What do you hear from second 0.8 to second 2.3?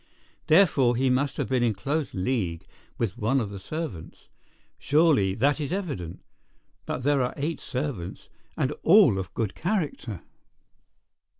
he must have been in close